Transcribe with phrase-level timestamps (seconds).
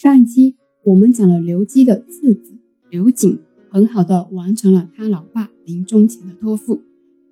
[0.00, 2.56] 上一期我们讲了刘基的次子
[2.88, 6.82] 刘瑾，很好的完成了他老爸临终前的托付。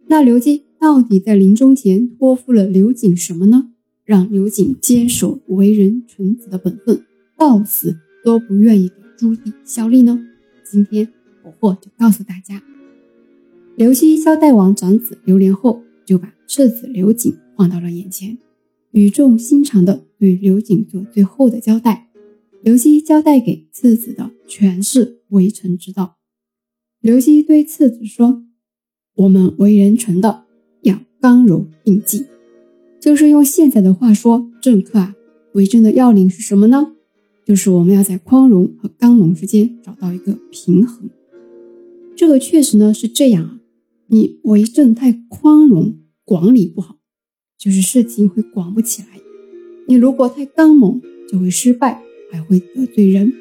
[0.09, 3.71] 那刘基到底在临终前托付了刘瑾什么呢？
[4.05, 7.05] 让刘瑾坚守为人臣子的本分，
[7.39, 10.27] 到死都不愿意给朱棣效力呢？
[10.69, 11.09] 今天
[11.45, 12.61] 我或就告诉大家。
[13.77, 18.37] 刘基交代完长子刘连后，就把次子刘瑾放到了眼前，
[18.91, 22.06] 语重心长的对刘瑾做最后的交代。
[22.63, 26.17] 刘基交代给次子的全是为臣之道。
[27.01, 28.43] 刘基对次子说
[29.15, 30.47] ：“我们为人臣的
[30.83, 32.27] 要刚柔并济，
[33.01, 35.15] 就是用现在的话说，政客啊，
[35.53, 36.95] 为政的要领是什么呢？
[37.45, 41.09] 就是我们要在宽容和刚猛之间找到一个平衡。
[42.17, 43.61] 这个确实呢是这样啊，
[44.09, 46.97] 你为政太宽容，管理不好，
[47.57, 49.21] 就是事情会管不起来；
[49.87, 51.01] 你如果太刚猛，
[51.31, 53.33] 就会失败。”还会得罪人。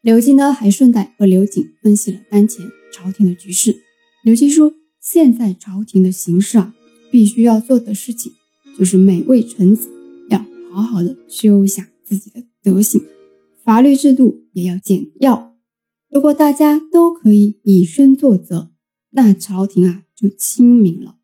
[0.00, 3.82] 刘基呢，还顺带和刘瑾分析了当前朝廷的局势。
[4.24, 6.74] 刘基说：“现在朝廷的形势啊，
[7.10, 8.32] 必须要做的事情，
[8.76, 9.88] 就是每位臣子
[10.28, 13.00] 要好好的修一下自己的德行，
[13.62, 15.56] 法律制度也要简要。
[16.10, 18.72] 如果大家都可以以身作则，
[19.10, 21.16] 那朝廷啊就清明了。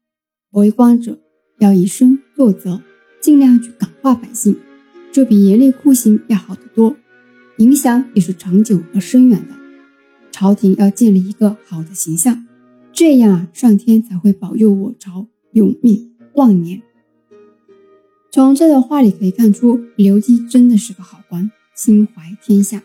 [0.52, 1.20] 为官者
[1.58, 2.82] 要以身作则，
[3.20, 4.56] 尽量去感化百姓。”
[5.10, 6.96] 这比严厉酷刑要好得多，
[7.56, 9.54] 影响也是长久而深远的。
[10.30, 12.46] 朝廷要建立一个好的形象，
[12.92, 16.82] 这样啊，上天才会保佑我朝永命万年。
[18.30, 22.82] 从这段话里可以看出，刘基真的是个好官，心怀天下。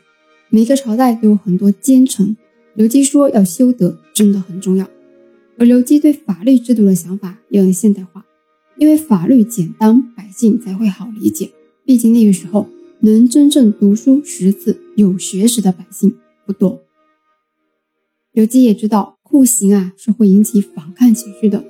[0.50, 2.36] 每个朝代都有很多奸臣，
[2.74, 4.88] 刘基说要修德，真的很重要。
[5.58, 8.26] 而刘基对法律制度的想法也很现代化，
[8.78, 11.52] 因为法律简单，百姓才会好理解。
[11.86, 12.68] 毕竟那个时候，
[13.02, 16.82] 能真正读书识字、有学识的百姓不多。
[18.32, 21.64] 刘基也知道酷刑啊是会引起反抗情绪的。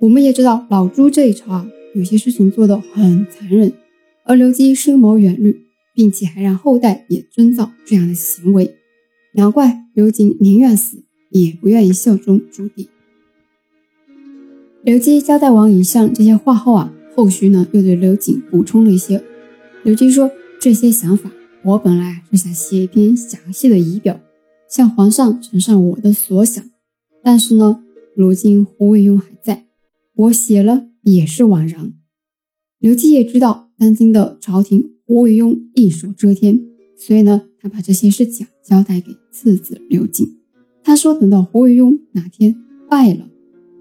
[0.00, 3.72] 我们也知道老朱这一朝啊，有些事情做得很残忍，
[4.24, 8.76] 而刘基深谋远虑，并且还让后代也遵照这样的行为。
[9.32, 12.86] 难怪刘瑾宁愿死也不愿意效忠朱棣。
[14.84, 16.94] 刘基交代完以上这些话后啊。
[17.14, 19.22] 后续呢，又对刘瑾补充了一些。
[19.84, 20.30] 刘基说
[20.60, 21.30] ：“这些想法，
[21.62, 24.20] 我本来是想写一篇详细的仪表，
[24.68, 26.64] 向皇上呈上我的所想。
[27.22, 27.84] 但是呢，
[28.16, 29.66] 如今胡惟庸还在，
[30.14, 31.92] 我写了也是枉然。”
[32.80, 36.60] 刘基也知道当今的朝廷胡惟庸一手遮天，
[36.98, 40.26] 所以呢，他把这些事情交代给次子刘瑾。
[40.82, 42.54] 他说：“等到胡惟庸哪天
[42.90, 43.28] 败了、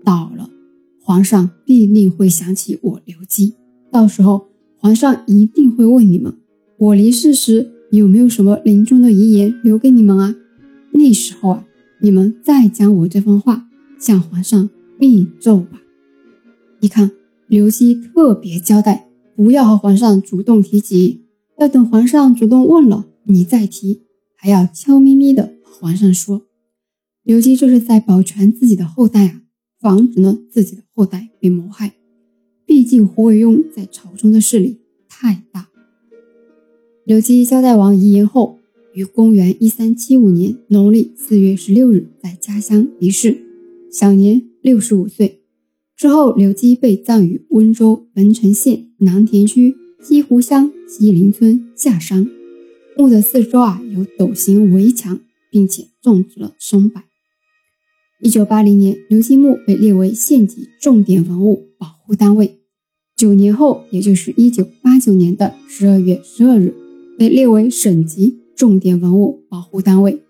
[0.05, 0.49] 倒了。”
[1.05, 3.55] 皇上必定会想起我刘基，
[3.91, 4.47] 到时候
[4.77, 6.33] 皇上一定会问你们，
[6.77, 10.33] 我离世时有没有什么临终的遗言留给你们啊？
[10.93, 11.65] 那时候啊，
[11.99, 13.67] 你们再将我这番话
[13.99, 15.81] 向皇上密奏吧。
[16.79, 17.11] 你看，
[17.47, 21.25] 刘基特别交代，不要和皇上主动提及，
[21.59, 24.03] 要等皇上主动问了你再提，
[24.37, 26.43] 还要悄咪咪的和皇上说。
[27.23, 29.41] 刘基这是在保全自己的后代啊。
[29.83, 31.91] 防止呢自己的后代被谋害，
[32.65, 34.79] 毕竟胡惟庸在朝中的势力
[35.09, 35.67] 太大。
[37.03, 38.59] 刘基交代完遗言后，
[38.93, 43.43] 于公元一三七五年农历四月十六日在家乡离世，
[43.91, 45.41] 享年六十五岁。
[45.97, 52.25] 之后，刘基被葬于温州文成县南田区西湖乡西林村下山，
[52.97, 55.19] 墓的四周啊有斗形围墙，
[55.51, 57.03] 并且种植了松柏。
[58.23, 62.61] 一九八零年，刘基墓被列为县级重点文物保护单位。
[63.17, 66.73] 九年后，也就是一九八九年的十二月十二日，
[67.19, 70.21] 被列为省级重点文物保护单位。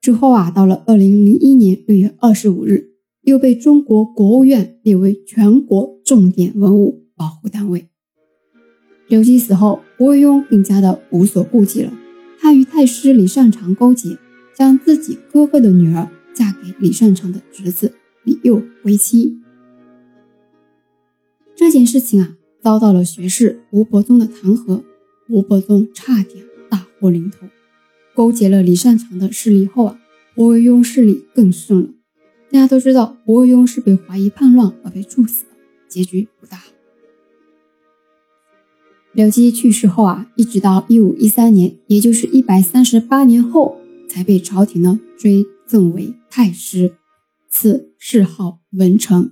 [0.00, 7.88] 之后啊，到了二零零一年六月二十五日，又被中国国务院列为全国重点文物保护单位。
[9.08, 11.92] 刘基死后，胡惟庸更加的无所顾忌了。
[12.38, 14.16] 他与太师李善长勾结，
[14.56, 16.08] 将自己哥哥的女儿。
[16.34, 17.94] 嫁给李善长的侄子
[18.24, 19.38] 李佑为妻，
[21.56, 24.82] 这件事情啊，遭到了学士吴伯宗的弹劾，
[25.28, 27.46] 吴伯宗差点大祸临头。
[28.14, 30.00] 勾结了李善长的势力后啊，
[30.34, 31.88] 胡惟庸势力更盛了。
[32.50, 35.50] 大家都知道，胡惟庸是被怀疑叛乱而被处死的，
[35.88, 36.72] 结局不大好。
[39.12, 45.46] 刘基去世后啊，一直到一五一三年，也就是一百三十八年后，才被朝廷呢追。
[45.70, 46.94] 赠为太师，
[47.48, 49.30] 赐谥号文成。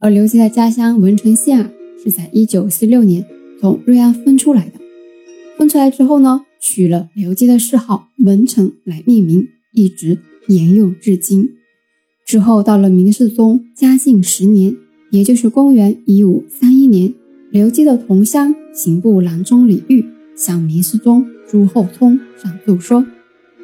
[0.00, 1.70] 而刘基的家乡文成县啊，
[2.02, 3.26] 是在一九四六年
[3.60, 4.80] 从瑞安分出来的。
[5.58, 11.50] 分出来之后呢，取了刘基的谥号文成来命名，一直沿用至今。
[12.24, 14.74] 之后到了明世宗嘉靖十年，
[15.10, 17.12] 也就是公元一五三一年，
[17.50, 20.02] 刘基的同乡刑部郎中李煜
[20.34, 23.04] 向明世宗朱厚熜上奏说，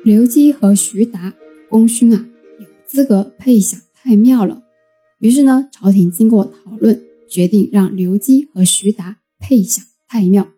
[0.04, 1.32] 刘基和徐达
[1.70, 2.28] 功勋啊，
[2.58, 4.62] 有资格配享太庙了。
[5.20, 10.48] 于是呢，朝廷经过讨论，决定让刘基和徐达配享太庙。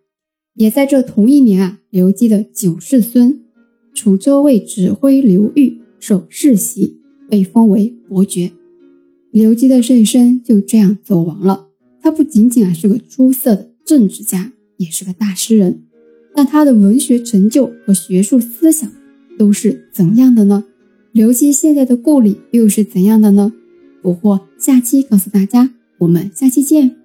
[0.54, 3.44] 也在这同一年啊，刘基的九世孙
[3.94, 6.98] 楚州卫指挥刘裕受世袭。
[7.30, 8.52] 被封为伯爵，
[9.30, 11.68] 刘基的这一生就这样走完了。
[12.02, 15.84] 他不仅仅啊是个出色的政治家，也是个大诗人。
[16.34, 18.92] 但他的文学成就和学术思想
[19.38, 20.64] 都是怎样的呢？
[21.12, 23.52] 刘基现在的故里又是怎样的呢？
[24.00, 25.68] 不过下期告诉大家，
[25.98, 27.01] 我们下期见。